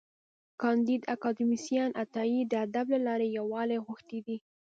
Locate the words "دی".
4.25-4.37